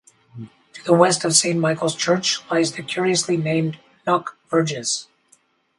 To 0.73 0.83
the 0.83 0.95
west 0.95 1.23
of 1.25 1.35
St.Michael's 1.35 1.93
Church 1.95 2.39
lies 2.49 2.71
the 2.71 2.81
curiously 2.81 3.37
named 3.37 3.77
'Nock 4.07 4.35
Verges'. 4.49 5.05